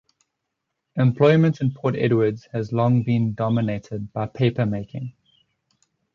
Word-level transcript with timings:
Employment 0.95 1.61
in 1.61 1.73
Port 1.73 1.95
Edwards 1.95 2.47
has 2.53 2.73
long 2.73 3.03
been 3.03 3.35
dominated 3.35 4.11
by 4.11 4.25
paper 4.25 4.65
making. 4.65 5.13